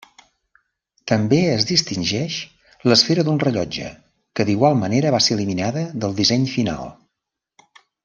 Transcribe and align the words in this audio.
També 1.11 1.41
es 1.57 1.67
distingeix 1.71 2.39
l'esfera 2.91 3.27
d'un 3.29 3.39
rellotge, 3.45 3.93
que 4.41 4.49
d'igual 4.51 4.83
manera 4.83 5.15
va 5.19 5.23
ser 5.29 5.39
eliminada 5.41 5.89
del 6.05 6.21
disseny 6.23 6.53
final. 6.59 6.95